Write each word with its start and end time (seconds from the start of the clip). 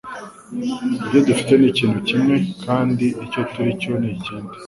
Ibyo 1.05 1.19
dufite 1.27 1.51
ni 1.57 1.67
ikintu 1.71 1.97
kimwe 2.07 2.35
kandi 2.65 3.05
icyo 3.25 3.41
turi 3.51 3.71
cyo 3.81 3.93
ni 4.01 4.09
ikindi 4.15 4.55